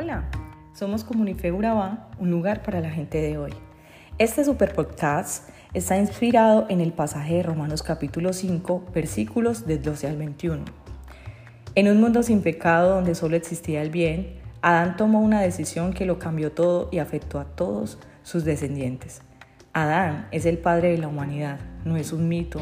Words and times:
Hola, 0.00 0.22
somos 0.74 1.02
Comunife 1.02 1.50
Urabá, 1.50 2.08
un 2.20 2.30
lugar 2.30 2.62
para 2.62 2.80
la 2.80 2.88
gente 2.88 3.20
de 3.20 3.36
hoy. 3.36 3.50
Este 4.16 4.44
super 4.44 4.72
podcast 4.72 5.48
está 5.74 5.98
inspirado 5.98 6.66
en 6.68 6.80
el 6.80 6.92
pasaje 6.92 7.34
de 7.34 7.42
Romanos 7.42 7.82
capítulo 7.82 8.32
5, 8.32 8.84
versículos 8.94 9.66
del 9.66 9.82
12 9.82 10.06
al 10.06 10.16
21. 10.16 10.64
En 11.74 11.88
un 11.88 12.00
mundo 12.00 12.22
sin 12.22 12.42
pecado 12.42 12.94
donde 12.94 13.16
solo 13.16 13.34
existía 13.34 13.82
el 13.82 13.90
bien, 13.90 14.36
Adán 14.62 14.96
tomó 14.96 15.20
una 15.20 15.40
decisión 15.40 15.92
que 15.92 16.06
lo 16.06 16.20
cambió 16.20 16.52
todo 16.52 16.88
y 16.92 17.00
afectó 17.00 17.40
a 17.40 17.46
todos 17.46 17.98
sus 18.22 18.44
descendientes. 18.44 19.22
Adán 19.72 20.28
es 20.30 20.46
el 20.46 20.58
padre 20.58 20.92
de 20.92 20.98
la 20.98 21.08
humanidad, 21.08 21.58
no 21.84 21.96
es 21.96 22.12
un 22.12 22.28
mito 22.28 22.60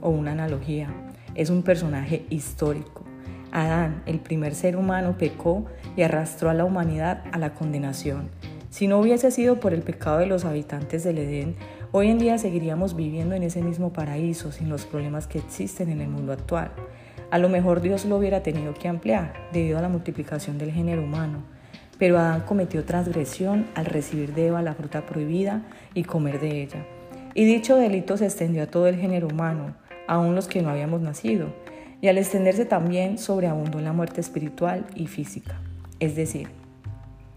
o 0.00 0.08
una 0.08 0.32
analogía, 0.32 0.88
es 1.34 1.50
un 1.50 1.62
personaje 1.62 2.24
histórico. 2.30 3.07
Adán, 3.52 4.02
el 4.06 4.20
primer 4.20 4.54
ser 4.54 4.76
humano, 4.76 5.16
pecó 5.18 5.66
y 5.96 6.02
arrastró 6.02 6.50
a 6.50 6.54
la 6.54 6.64
humanidad 6.64 7.24
a 7.32 7.38
la 7.38 7.54
condenación. 7.54 8.30
Si 8.70 8.86
no 8.86 8.98
hubiese 8.98 9.30
sido 9.30 9.60
por 9.60 9.72
el 9.72 9.82
pecado 9.82 10.18
de 10.18 10.26
los 10.26 10.44
habitantes 10.44 11.02
del 11.02 11.18
Edén, 11.18 11.56
hoy 11.90 12.08
en 12.08 12.18
día 12.18 12.36
seguiríamos 12.36 12.94
viviendo 12.94 13.34
en 13.34 13.42
ese 13.42 13.62
mismo 13.62 13.92
paraíso 13.92 14.52
sin 14.52 14.68
los 14.68 14.84
problemas 14.84 15.26
que 15.26 15.38
existen 15.38 15.88
en 15.88 16.00
el 16.00 16.08
mundo 16.08 16.32
actual. 16.32 16.72
A 17.30 17.38
lo 17.38 17.48
mejor 17.48 17.80
Dios 17.80 18.04
lo 18.04 18.16
hubiera 18.16 18.42
tenido 18.42 18.74
que 18.74 18.88
ampliar 18.88 19.32
debido 19.52 19.78
a 19.78 19.82
la 19.82 19.88
multiplicación 19.88 20.58
del 20.58 20.70
género 20.70 21.02
humano, 21.02 21.42
pero 21.98 22.18
Adán 22.18 22.42
cometió 22.42 22.84
transgresión 22.84 23.66
al 23.74 23.86
recibir 23.86 24.34
de 24.34 24.48
Eva 24.48 24.62
la 24.62 24.74
fruta 24.74 25.06
prohibida 25.06 25.62
y 25.94 26.04
comer 26.04 26.40
de 26.40 26.62
ella. 26.62 26.86
Y 27.34 27.44
dicho 27.44 27.76
delito 27.76 28.16
se 28.16 28.26
extendió 28.26 28.62
a 28.62 28.66
todo 28.66 28.86
el 28.86 28.96
género 28.96 29.28
humano, 29.28 29.74
aun 30.06 30.34
los 30.34 30.48
que 30.48 30.62
no 30.62 30.70
habíamos 30.70 31.00
nacido, 31.00 31.54
y 32.00 32.08
al 32.08 32.18
extenderse 32.18 32.64
también 32.64 33.18
sobreabundó 33.18 33.80
la 33.80 33.92
muerte 33.92 34.20
espiritual 34.20 34.86
y 34.94 35.06
física. 35.06 35.60
Es 36.00 36.14
decir, 36.14 36.48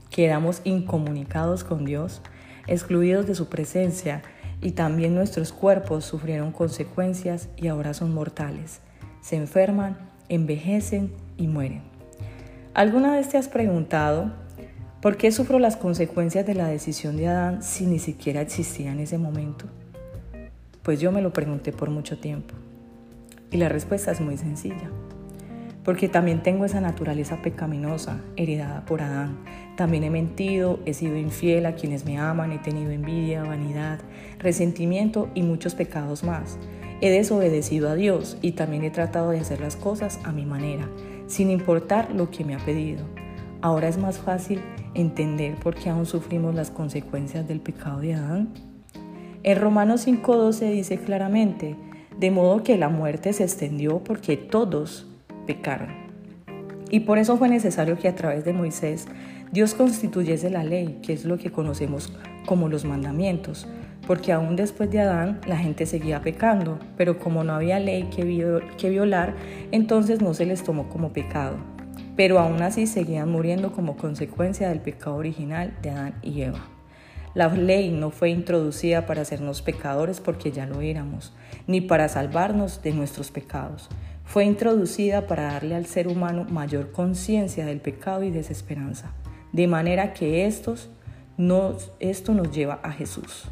quedamos 0.10 0.62
incomunicados 0.64 1.64
con 1.64 1.86
Dios, 1.86 2.22
excluidos 2.68 3.26
de 3.26 3.36
su 3.36 3.50
presencia, 3.50 4.22
y 4.62 4.72
también 4.72 5.16
nuestros 5.16 5.52
cuerpos 5.52 6.06
sufrieron 6.06 6.52
consecuencias 6.52 7.50
y 7.58 7.68
ahora 7.68 7.94
son 7.94 8.14
mortales. 8.14 8.80
Se 9.22 9.36
enferman, 9.36 9.98
envejecen 10.30 11.12
y 11.38 11.48
mueren. 11.48 11.82
¿Alguna 12.74 13.14
vez 13.14 13.30
te 13.30 13.38
has 13.38 13.48
preguntado 13.48 14.32
por 15.02 15.18
qué 15.18 15.32
sufro 15.32 15.58
las 15.58 15.78
consecuencias 15.78 16.46
de 16.46 16.54
la 16.54 16.68
decisión 16.68 17.18
de 17.18 17.28
Adán 17.28 17.64
si 17.64 17.88
ni 17.88 17.98
siquiera 17.98 18.42
existía 18.42 18.92
en 18.92 19.00
ese 19.00 19.18
momento? 19.18 19.66
Pues 20.84 21.00
yo 21.00 21.12
me 21.12 21.22
lo 21.22 21.34
pregunté 21.34 21.72
por 21.72 21.90
mucho 21.90 22.20
tiempo. 22.20 22.54
Y 23.52 23.58
la 23.58 23.70
respuesta 23.70 24.12
es 24.12 24.22
muy 24.22 24.38
sencilla. 24.38 24.90
Porque 25.84 26.08
también 26.08 26.42
tengo 26.42 26.64
esa 26.64 26.80
naturaleza 26.80 27.42
pecaminosa 27.42 28.22
heredada 28.38 28.86
por 28.86 29.02
Adán. 29.02 29.40
También 29.76 30.04
he 30.04 30.10
mentido, 30.10 30.80
he 30.86 30.94
sido 30.94 31.18
infiel 31.18 31.66
a 31.66 31.76
quienes 31.76 32.06
me 32.06 32.18
aman, 32.18 32.52
he 32.52 32.60
tenido 32.60 32.92
envidia, 32.92 33.44
vanidad, 33.44 34.00
resentimiento 34.40 35.30
y 35.34 35.44
muchos 35.44 35.76
pecados 35.76 36.24
más. 36.24 36.58
He 37.02 37.10
desobedecido 37.10 37.90
a 37.90 37.96
Dios 37.96 38.38
y 38.42 38.52
también 38.52 38.84
he 38.84 38.92
tratado 38.92 39.32
de 39.32 39.40
hacer 39.40 39.60
las 39.60 39.76
cosas 39.76 40.20
a 40.24 40.32
mi 40.32 40.46
manera, 40.46 40.88
sin 41.28 41.50
importar 41.50 42.14
lo 42.14 42.30
que 42.30 42.46
me 42.46 42.56
ha 42.56 42.60
pedido. 42.60 43.04
Ahora 43.62 43.88
es 43.88 43.98
más 43.98 44.20
fácil 44.20 44.62
entender 44.94 45.56
por 45.56 45.76
qué 45.76 45.90
aún 45.90 46.06
sufrimos 46.06 46.54
las 46.54 46.70
consecuencias 46.70 47.48
del 47.48 47.60
pecado 47.60 48.00
de 48.00 48.14
Adán. 48.14 48.50
En 49.44 49.60
Romanos 49.60 50.08
5.12 50.08 50.72
dice 50.72 50.98
claramente, 51.00 51.76
de 52.18 52.32
modo 52.32 52.64
que 52.64 52.78
la 52.78 52.90
muerte 52.90 53.34
se 53.34 53.44
extendió 53.44 54.00
porque 54.00 54.38
todos 54.38 55.08
pecaron. 55.46 55.90
Y 56.90 57.02
por 57.02 57.18
eso 57.18 57.38
fue 57.38 57.50
necesario 57.50 57.98
que 57.98 58.08
a 58.08 58.16
través 58.16 58.44
de 58.44 58.54
Moisés 58.54 59.08
Dios 59.52 59.74
constituyese 59.74 60.50
la 60.50 60.64
ley, 60.64 61.00
que 61.04 61.14
es 61.14 61.26
lo 61.26 61.38
que 61.38 61.52
conocemos 61.52 62.14
como 62.46 62.70
los 62.70 62.86
mandamientos, 62.86 63.68
porque 64.08 64.32
aún 64.32 64.56
después 64.56 64.90
de 64.92 65.02
Adán 65.02 65.42
la 65.46 65.58
gente 65.58 65.86
seguía 65.86 66.22
pecando, 66.22 66.80
pero 66.98 67.20
como 67.20 67.44
no 67.44 67.54
había 67.54 67.80
ley 67.80 68.10
que, 68.16 68.24
violar, 68.90 69.36
entonces 69.72 70.22
no 70.22 70.34
se 70.34 70.46
les 70.46 70.64
tomó 70.64 70.90
como 70.90 71.14
pecado. 71.14 71.58
Pero 72.16 72.40
aún 72.40 72.62
así 72.62 72.88
seguían 72.88 73.30
muriendo 73.30 73.72
como 73.72 73.96
consecuencia 73.96 74.70
del 74.70 74.80
pecado 74.80 75.16
original 75.16 75.74
de 75.82 75.92
Adán 75.92 76.16
y 76.22 76.42
Eva. 76.42 76.66
La 77.34 77.48
ley 77.48 77.92
no 77.92 78.12
fue 78.12 78.30
introducida 78.30 79.06
para 79.06 79.22
hacernos 79.22 79.62
pecadores 79.62 80.20
porque 80.20 80.52
ya 80.52 80.66
lo 80.66 80.82
éramos, 80.82 81.32
ni 81.66 81.80
para 81.80 82.10
salvarnos 82.10 82.82
de 82.82 82.92
nuestros 82.92 83.32
pecados. 83.32 83.88
Fue 84.26 84.44
introducida 84.44 85.28
para 85.28 85.44
darle 85.44 85.76
al 85.76 85.86
ser 85.86 86.10
humano 86.10 86.46
mayor 86.50 86.92
conciencia 86.92 87.66
del 87.66 87.80
pecado 87.80 88.24
y 88.24 88.32
desesperanza, 88.32 89.14
de 89.54 89.68
manera 89.68 90.14
que 90.14 90.46
estos 90.46 90.90
esto 92.00 92.34
nos 92.34 92.52
lleva 92.52 92.80
a 92.84 92.92
Jesús, 92.92 93.46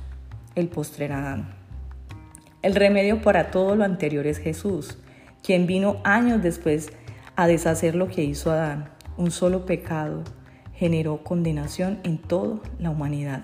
el 0.55 0.67
postrer 0.67 1.13
Adán. 1.13 1.55
El 2.61 2.75
remedio 2.75 3.21
para 3.21 3.49
todo 3.49 3.75
lo 3.75 3.85
anterior 3.85 4.27
es 4.27 4.37
Jesús, 4.37 4.97
quien 5.41 5.65
vino 5.65 6.01
años 6.03 6.43
después 6.43 6.91
a 7.35 7.47
deshacer 7.47 7.95
lo 7.95 8.09
que 8.09 8.23
hizo 8.23 8.51
Adán. 8.51 8.89
Un 9.17 9.31
solo 9.31 9.65
pecado 9.65 10.23
generó 10.73 11.23
condenación 11.23 11.99
en 12.03 12.17
toda 12.17 12.59
la 12.77 12.89
humanidad 12.89 13.43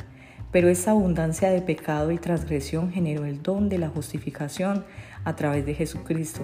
pero 0.55 0.69
esa 0.69 0.91
abundancia 0.91 1.49
de 1.49 1.61
pecado 1.61 2.13
y 2.13 2.17
transgresión 2.17 2.89
generó 2.89 3.25
el 3.25 3.43
don 3.43 3.67
de 3.67 3.77
la 3.77 3.89
justificación 3.89 4.85
a 5.25 5.35
través 5.35 5.65
de 5.65 5.73
Jesucristo. 5.73 6.43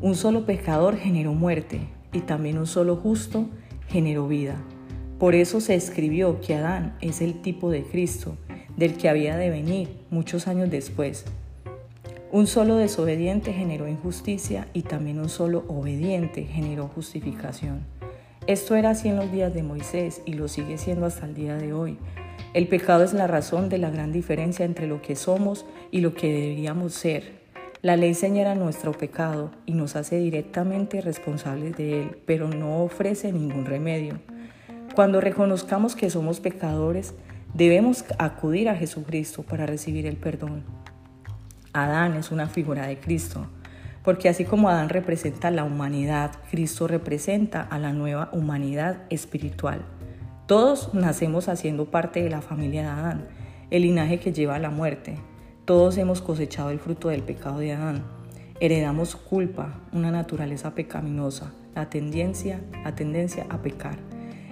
Un 0.00 0.16
solo 0.16 0.44
pecador 0.44 0.96
generó 0.96 1.34
muerte 1.34 1.78
y 2.12 2.22
también 2.22 2.58
un 2.58 2.66
solo 2.66 2.96
justo 2.96 3.48
generó 3.86 4.26
vida. 4.26 4.56
Por 5.20 5.36
eso 5.36 5.60
se 5.60 5.76
escribió 5.76 6.40
que 6.40 6.56
Adán 6.56 6.96
es 7.00 7.20
el 7.20 7.42
tipo 7.42 7.70
de 7.70 7.84
Cristo, 7.84 8.36
del 8.76 8.96
que 8.96 9.08
había 9.08 9.36
de 9.36 9.50
venir 9.50 10.00
muchos 10.10 10.48
años 10.48 10.68
después. 10.68 11.24
Un 12.32 12.48
solo 12.48 12.74
desobediente 12.74 13.52
generó 13.52 13.86
injusticia 13.86 14.66
y 14.72 14.82
también 14.82 15.20
un 15.20 15.28
solo 15.28 15.64
obediente 15.68 16.42
generó 16.42 16.88
justificación. 16.88 17.86
Esto 18.48 18.74
era 18.74 18.90
así 18.90 19.10
en 19.10 19.14
los 19.14 19.30
días 19.30 19.54
de 19.54 19.62
Moisés 19.62 20.22
y 20.26 20.32
lo 20.32 20.48
sigue 20.48 20.76
siendo 20.76 21.06
hasta 21.06 21.24
el 21.24 21.34
día 21.34 21.54
de 21.54 21.72
hoy. 21.72 21.98
El 22.54 22.68
pecado 22.68 23.04
es 23.04 23.12
la 23.12 23.26
razón 23.26 23.68
de 23.68 23.78
la 23.78 23.90
gran 23.90 24.12
diferencia 24.12 24.64
entre 24.64 24.86
lo 24.86 25.02
que 25.02 25.16
somos 25.16 25.66
y 25.90 26.00
lo 26.00 26.14
que 26.14 26.32
deberíamos 26.32 26.94
ser. 26.94 27.44
La 27.82 27.96
ley 27.96 28.14
señala 28.14 28.54
nuestro 28.54 28.92
pecado 28.92 29.50
y 29.66 29.74
nos 29.74 29.94
hace 29.96 30.18
directamente 30.18 31.00
responsables 31.00 31.76
de 31.76 32.00
él, 32.00 32.16
pero 32.24 32.48
no 32.48 32.82
ofrece 32.82 33.32
ningún 33.32 33.66
remedio. 33.66 34.20
Cuando 34.94 35.20
reconozcamos 35.20 35.96
que 35.96 36.08
somos 36.08 36.40
pecadores, 36.40 37.14
debemos 37.52 38.04
acudir 38.18 38.68
a 38.68 38.76
Jesucristo 38.76 39.42
para 39.42 39.66
recibir 39.66 40.06
el 40.06 40.16
perdón. 40.16 40.62
Adán 41.72 42.14
es 42.14 42.30
una 42.30 42.46
figura 42.46 42.86
de 42.86 42.98
Cristo, 42.98 43.48
porque 44.04 44.28
así 44.28 44.44
como 44.44 44.68
Adán 44.68 44.88
representa 44.88 45.50
la 45.50 45.64
humanidad, 45.64 46.30
Cristo 46.50 46.86
representa 46.86 47.62
a 47.62 47.78
la 47.78 47.92
nueva 47.92 48.30
humanidad 48.32 49.02
espiritual. 49.10 49.84
Todos 50.46 50.92
nacemos 50.92 51.48
haciendo 51.48 51.86
parte 51.86 52.22
de 52.22 52.28
la 52.28 52.42
familia 52.42 52.82
de 52.82 52.88
Adán, 52.88 53.28
el 53.70 53.80
linaje 53.80 54.20
que 54.20 54.30
lleva 54.30 54.56
a 54.56 54.58
la 54.58 54.68
muerte. 54.68 55.16
Todos 55.64 55.96
hemos 55.96 56.20
cosechado 56.20 56.68
el 56.68 56.78
fruto 56.78 57.08
del 57.08 57.22
pecado 57.22 57.60
de 57.60 57.72
Adán. 57.72 58.04
Heredamos 58.60 59.16
culpa, 59.16 59.80
una 59.92 60.10
naturaleza 60.10 60.74
pecaminosa, 60.74 61.54
la 61.74 61.88
tendencia, 61.88 62.60
la 62.84 62.94
tendencia 62.94 63.46
a 63.48 63.62
pecar 63.62 63.96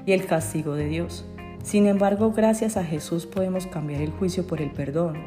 y 0.07 0.13
el 0.13 0.25
castigo 0.25 0.77
de 0.77 0.87
Dios. 0.87 1.27
Sin 1.63 1.87
embargo, 1.87 2.33
gracias 2.33 2.79
a 2.79 2.85
Jesús 2.85 3.27
podemos 3.27 3.67
cambiar 3.67 4.01
el 4.01 4.13
juicio 4.13 4.47
por 4.47 4.63
el 4.63 4.71
perdón, 4.71 5.19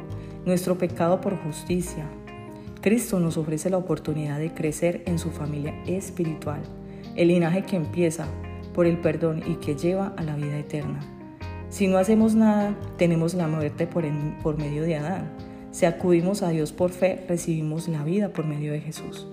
nuestro 0.46 0.78
pecado 0.78 1.20
por 1.20 1.40
justicia. 1.44 2.08
Cristo 2.80 3.20
nos 3.20 3.36
ofrece 3.36 3.70
la 3.70 3.78
oportunidad 3.78 4.40
de 4.40 4.52
crecer 4.52 5.04
en 5.06 5.20
su 5.20 5.30
familia 5.30 5.80
espiritual, 5.86 6.62
el 7.14 7.28
linaje 7.28 7.62
que 7.62 7.76
empieza 7.76 8.26
por 8.76 8.86
el 8.86 8.98
perdón 8.98 9.42
y 9.46 9.54
que 9.54 9.74
lleva 9.74 10.12
a 10.18 10.22
la 10.22 10.36
vida 10.36 10.58
eterna. 10.58 11.00
Si 11.70 11.88
no 11.88 11.96
hacemos 11.96 12.34
nada, 12.34 12.76
tenemos 12.98 13.32
la 13.32 13.48
muerte 13.48 13.86
por, 13.86 14.04
medio 14.58 14.82
de 14.82 14.96
Adán. 14.96 15.30
Si 15.70 15.86
acudimos 15.86 16.42
a 16.42 16.50
Dios 16.50 16.72
por 16.72 16.90
fe, 16.90 17.24
recibimos 17.26 17.88
la 17.88 18.04
vida 18.04 18.28
por 18.28 18.44
medio 18.44 18.72
de 18.72 18.82
Jesús. 18.82 19.26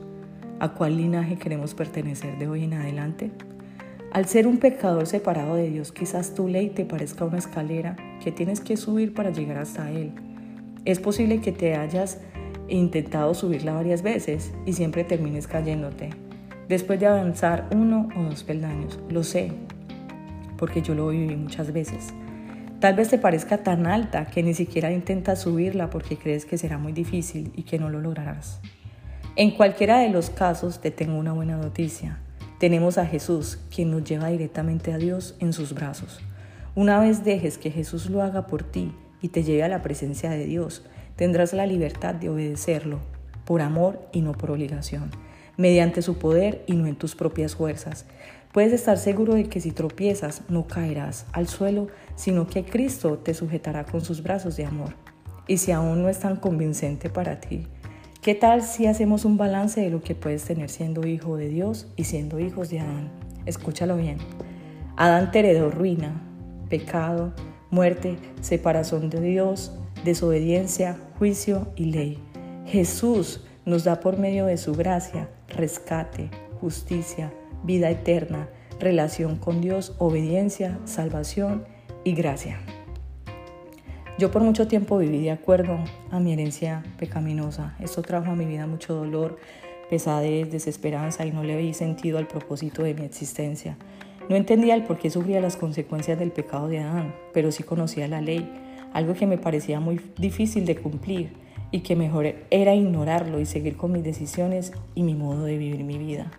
¿A 0.61 0.69
cuál 0.69 0.95
linaje 0.95 1.35
queremos 1.35 1.73
pertenecer 1.73 2.37
de 2.37 2.47
hoy 2.47 2.63
en 2.63 2.73
adelante? 2.73 3.31
Al 4.13 4.27
ser 4.27 4.47
un 4.47 4.59
pecador 4.59 5.07
separado 5.07 5.55
de 5.55 5.69
Dios, 5.69 5.91
quizás 5.91 6.33
tu 6.33 6.47
ley 6.47 6.69
te 6.69 6.85
parezca 6.85 7.25
una 7.25 7.39
escalera 7.39 7.97
que 8.23 8.31
tienes 8.31 8.61
que 8.61 8.77
subir 8.77 9.13
para 9.13 9.31
llegar 9.31 9.57
hasta 9.57 9.91
Él. 9.91 10.13
Es 10.85 10.99
posible 10.99 11.41
que 11.41 11.51
te 11.51 11.75
hayas 11.75 12.21
intentado 12.69 13.33
subirla 13.33 13.73
varias 13.73 14.03
veces 14.03 14.53
y 14.65 14.71
siempre 14.71 15.03
termines 15.03 15.47
cayéndote 15.47 16.22
después 16.69 16.99
de 16.99 17.07
avanzar 17.07 17.67
uno 17.71 18.09
o 18.15 18.23
dos 18.23 18.43
peldaños. 18.43 18.99
Lo 19.09 19.23
sé, 19.23 19.51
porque 20.57 20.81
yo 20.81 20.95
lo 20.95 21.09
viví 21.09 21.35
muchas 21.35 21.73
veces. 21.73 22.13
Tal 22.79 22.95
vez 22.95 23.09
te 23.09 23.17
parezca 23.17 23.59
tan 23.59 23.87
alta 23.87 24.25
que 24.25 24.43
ni 24.43 24.53
siquiera 24.53 24.91
intentas 24.91 25.41
subirla 25.41 25.89
porque 25.89 26.17
crees 26.17 26.45
que 26.45 26.57
será 26.57 26.77
muy 26.77 26.91
difícil 26.91 27.51
y 27.55 27.63
que 27.63 27.79
no 27.79 27.89
lo 27.89 28.01
lograrás. 28.01 28.59
En 29.35 29.51
cualquiera 29.51 29.99
de 29.99 30.09
los 30.09 30.29
casos 30.29 30.79
te 30.81 30.91
tengo 30.91 31.17
una 31.17 31.33
buena 31.33 31.57
noticia. 31.57 32.19
Tenemos 32.59 32.97
a 32.97 33.05
Jesús, 33.05 33.59
quien 33.73 33.89
nos 33.89 34.03
lleva 34.03 34.27
directamente 34.27 34.93
a 34.93 34.97
Dios 34.97 35.35
en 35.39 35.53
sus 35.53 35.73
brazos. 35.73 36.19
Una 36.75 36.99
vez 36.99 37.23
dejes 37.23 37.57
que 37.57 37.71
Jesús 37.71 38.09
lo 38.09 38.21
haga 38.21 38.47
por 38.47 38.63
ti 38.63 38.93
y 39.21 39.29
te 39.29 39.43
lleve 39.43 39.63
a 39.63 39.69
la 39.69 39.81
presencia 39.81 40.29
de 40.29 40.45
Dios, 40.45 40.85
tendrás 41.15 41.53
la 41.53 41.65
libertad 41.65 42.15
de 42.15 42.29
obedecerlo, 42.29 42.99
por 43.45 43.61
amor 43.61 44.07
y 44.11 44.21
no 44.21 44.33
por 44.33 44.51
obligación, 44.51 45.11
mediante 45.57 46.01
su 46.01 46.17
poder 46.17 46.63
y 46.67 46.73
no 46.73 46.87
en 46.87 46.95
tus 46.95 47.15
propias 47.15 47.55
fuerzas. 47.55 48.05
Puedes 48.51 48.71
estar 48.71 48.97
seguro 48.97 49.33
de 49.33 49.45
que 49.45 49.59
si 49.59 49.71
tropiezas 49.71 50.43
no 50.47 50.67
caerás 50.67 51.25
al 51.31 51.47
suelo, 51.47 51.87
sino 52.15 52.47
que 52.47 52.63
Cristo 52.63 53.17
te 53.17 53.33
sujetará 53.33 53.85
con 53.85 54.01
sus 54.01 54.21
brazos 54.21 54.55
de 54.57 54.65
amor. 54.65 54.93
Y 55.47 55.57
si 55.57 55.71
aún 55.71 56.03
no 56.03 56.09
es 56.09 56.19
tan 56.19 56.35
convincente 56.35 57.09
para 57.09 57.39
ti, 57.39 57.67
¿qué 58.21 58.35
tal 58.35 58.61
si 58.61 58.85
hacemos 58.85 59.25
un 59.25 59.37
balance 59.37 59.81
de 59.81 59.89
lo 59.89 60.03
que 60.03 60.13
puedes 60.13 60.43
tener 60.43 60.69
siendo 60.69 61.07
hijo 61.07 61.35
de 61.35 61.49
Dios 61.49 61.87
y 61.95 62.03
siendo 62.03 62.39
hijos 62.39 62.69
de 62.69 62.79
Adán? 62.79 63.11
Escúchalo 63.45 63.97
bien. 63.97 64.17
Adán 64.95 65.31
te 65.31 65.39
heredó 65.39 65.71
ruina, 65.71 66.21
pecado, 66.69 67.33
muerte, 67.71 68.17
separación 68.41 69.09
de 69.09 69.19
Dios, 69.19 69.73
desobediencia, 70.05 70.97
juicio 71.17 71.67
y 71.75 71.85
ley. 71.85 72.19
Jesús 72.67 73.43
nos 73.65 73.83
da 73.83 73.99
por 73.99 74.19
medio 74.19 74.45
de 74.45 74.57
su 74.57 74.73
gracia 74.73 75.29
rescate, 75.55 76.29
justicia, 76.59 77.33
vida 77.63 77.89
eterna, 77.89 78.49
relación 78.79 79.37
con 79.37 79.61
Dios, 79.61 79.95
obediencia, 79.99 80.79
salvación 80.85 81.65
y 82.03 82.13
gracia. 82.13 82.59
Yo 84.19 84.29
por 84.29 84.43
mucho 84.43 84.67
tiempo 84.67 84.97
viví 84.97 85.23
de 85.23 85.31
acuerdo 85.31 85.79
a 86.11 86.19
mi 86.19 86.33
herencia 86.33 86.83
pecaminosa. 86.99 87.75
Esto 87.79 88.03
trajo 88.03 88.31
a 88.31 88.35
mi 88.35 88.45
vida 88.45 88.67
mucho 88.67 88.93
dolor, 88.93 89.37
pesadez, 89.89 90.51
desesperanza 90.51 91.25
y 91.25 91.31
no 91.31 91.43
le 91.43 91.57
vi 91.57 91.73
sentido 91.73 92.19
al 92.19 92.27
propósito 92.27 92.83
de 92.83 92.93
mi 92.93 93.05
existencia. 93.05 93.75
No 94.29 94.35
entendía 94.35 94.75
el 94.75 94.83
por 94.83 94.99
qué 94.99 95.09
sufría 95.09 95.41
las 95.41 95.57
consecuencias 95.57 96.19
del 96.19 96.31
pecado 96.31 96.67
de 96.67 96.79
Adán, 96.79 97.15
pero 97.33 97.51
sí 97.51 97.63
conocía 97.63 98.07
la 98.07 98.21
ley, 98.21 98.49
algo 98.93 99.15
que 99.15 99.27
me 99.27 99.37
parecía 99.37 99.79
muy 99.79 99.99
difícil 100.17 100.65
de 100.65 100.77
cumplir 100.77 101.33
y 101.71 101.79
que 101.79 101.95
mejor 101.95 102.33
era 102.51 102.75
ignorarlo 102.75 103.39
y 103.39 103.45
seguir 103.45 103.75
con 103.75 103.91
mis 103.91 104.03
decisiones 104.03 104.71
y 104.95 105.03
mi 105.03 105.15
modo 105.15 105.43
de 105.43 105.57
vivir 105.57 105.83
mi 105.83 105.97
vida. 105.97 106.31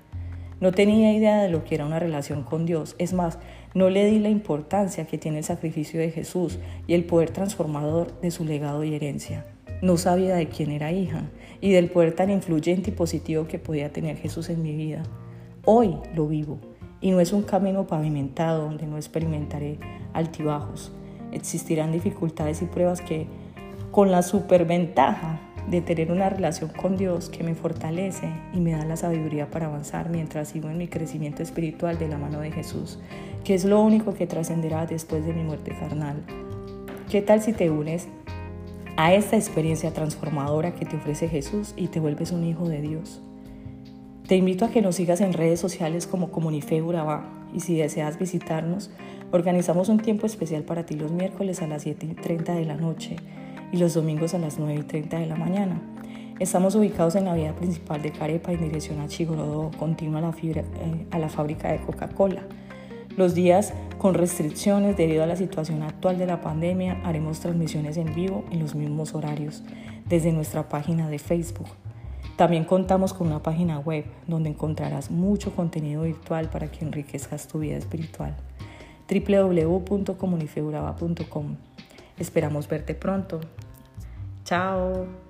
No 0.61 0.73
tenía 0.73 1.13
idea 1.13 1.43
de 1.43 1.51
lo 1.51 1.65
que 1.65 1.75
era 1.75 1.85
una 1.85 1.99
relación 1.99 2.45
con 2.45 2.65
Dios, 2.65 2.95
es 2.99 3.13
más, 3.13 3.39
no 3.75 3.91
le 3.91 4.07
di 4.07 4.21
la 4.21 4.31
importancia 4.31 5.07
que 5.07 5.19
tiene 5.19 5.39
el 5.39 5.45
sacrificio 5.45 5.99
de 5.99 6.13
Jesús 6.13 6.59
y 6.87 6.95
el 6.95 7.05
poder 7.05 7.31
transformador 7.31 8.21
de 8.21 8.31
su 8.31 8.45
legado 8.45 8.85
y 8.85 8.95
herencia. 8.95 9.45
No 9.83 9.97
sabía 9.97 10.37
de 10.37 10.49
quién 10.49 10.71
era 10.71 10.93
hija 10.93 11.25
y 11.61 11.73
del 11.73 11.91
poder 11.91 12.15
tan 12.15 12.31
influyente 12.31 12.91
y 12.91 12.95
positivo 12.95 13.49
que 13.49 13.59
podía 13.59 13.93
tener 13.93 14.17
Jesús 14.17 14.49
en 14.49 14.63
mi 14.63 14.75
vida. 14.77 15.03
Hoy 15.65 15.97
lo 16.15 16.29
vivo 16.29 16.59
y 17.01 17.11
no 17.11 17.21
es 17.21 17.33
un 17.33 17.43
camino 17.43 17.87
pavimentado 17.87 18.63
donde 18.63 18.87
no 18.87 18.97
experimentaré 18.97 19.79
altibajos. 20.13 20.93
Existirán 21.35 21.93
dificultades 21.93 22.63
y 22.63 22.67
pruebas 22.67 23.01
que, 23.01 23.27
con 23.91 24.11
la 24.11 24.23
superventaja 24.23 25.41
de 25.69 25.81
tener 25.81 26.13
una 26.13 26.29
relación 26.29 26.71
con 26.71 26.97
Dios 26.97 27.29
que 27.29 27.43
me 27.43 27.55
fortalece 27.55 28.29
y 28.53 28.61
me 28.61 28.73
da 28.73 28.85
la 28.85 28.97
sabiduría 28.97 29.51
para 29.51 29.67
avanzar 29.67 30.11
mientras 30.11 30.49
sigo 30.49 30.69
en 30.69 30.79
mi 30.79 30.89
crecimiento 30.89 31.43
espiritual 31.43 31.99
de 31.99 32.09
la 32.09 32.19
mano 32.19 32.41
de 32.41 32.53
Jesús, 32.53 32.99
que 33.45 33.55
es 33.55 33.65
lo 33.65 33.81
único 33.81 34.15
que 34.15 34.27
trascenderá 34.27 34.87
después 34.87 35.25
de 35.25 35.33
mi 35.33 35.43
muerte 35.43 35.75
carnal. 35.79 36.23
¿Qué 37.11 37.23
tal 37.23 37.43
si 37.43 37.53
te 37.53 37.71
unes 37.71 38.09
a 38.97 39.15
esta 39.15 39.37
experiencia 39.37 39.93
transformadora 39.93 40.75
que 40.75 40.85
te 40.85 40.97
ofrece 40.97 41.29
Jesús 41.29 41.75
y 41.77 41.89
te 41.89 42.01
vuelves 42.01 42.31
un 42.31 42.45
hijo 42.45 42.69
de 42.69 42.81
Dios? 42.81 43.23
Te 44.27 44.37
invito 44.37 44.65
a 44.65 44.71
que 44.71 44.83
nos 44.83 44.97
sigas 44.97 45.21
en 45.21 45.33
redes 45.33 45.61
sociales 45.61 46.07
como 46.07 46.31
Comunife 46.31 46.81
Urabá 46.83 47.44
y 47.55 47.61
si 47.61 47.77
deseas 47.77 48.19
visitarnos, 48.19 48.91
organizamos 49.33 49.89
un 49.89 49.99
tiempo 49.99 50.27
especial 50.27 50.65
para 50.65 50.85
ti 50.85 50.97
los 50.97 51.13
miércoles 51.13 51.63
a 51.63 51.67
las 51.67 51.83
7 51.83 52.07
y 52.07 52.15
30 52.15 52.55
de 52.55 52.65
la 52.65 52.75
noche 52.75 53.17
y 53.73 53.79
los 53.79 53.95
domingos 53.95 54.35
a 54.35 54.39
las 54.39 54.59
9 54.59 54.81
y 54.81 54.83
30 54.83 55.21
de 55.21 55.27
la 55.27 55.37
mañana. 55.37 55.81
Estamos 56.41 56.75
ubicados 56.75 57.15
en 57.15 57.27
la 57.27 57.35
vía 57.35 57.55
principal 57.55 58.03
de 58.03 58.11
Carepa 58.11 58.53
en 58.53 58.61
dirección 58.61 59.01
a 59.01 59.07
Chigorodó, 59.07 59.71
continua 59.79 60.19
a 60.19 60.23
la, 60.23 60.33
fibra, 60.33 60.63
eh, 60.63 61.07
a 61.13 61.19
la 61.19 61.29
fábrica 61.29 61.71
de 61.71 61.79
Coca-Cola. 61.79 62.43
Los 63.17 63.35
días 63.35 63.73
con 63.99 64.15
restricciones 64.15 64.97
debido 64.97 65.23
a 65.23 65.27
la 65.27 65.37
situación 65.37 65.85
actual 65.85 66.19
de 66.19 66.27
la 66.27 66.41
pandemia 66.41 67.01
haremos 67.05 67.39
transmisiones 67.39 67.97
en 67.97 68.13
vivo 68.13 68.45
en 68.51 68.59
los 68.59 68.75
mismos 68.75 69.15
horarios 69.15 69.63
desde 70.09 70.33
nuestra 70.33 70.69
página 70.69 71.09
de 71.09 71.21
Facebook. 71.21 71.69
También 72.37 72.65
contamos 72.65 73.15
con 73.15 73.29
una 73.29 73.43
página 73.43 73.79
web 73.79 74.05
donde 74.27 74.51
encontrarás 74.51 75.11
mucho 75.11 75.55
contenido 75.55 76.03
virtual 76.03 76.51
para 76.51 76.71
que 76.71 76.85
enriquezcas 76.85 77.47
tu 77.47 77.61
vida 77.61 77.77
espiritual. 77.77 78.35
www.comunifeuraba.com. 79.09 81.57
Esperamos 82.19 82.69
verte 82.69 82.95
pronto. 82.95 83.41
Chao. 84.45 85.24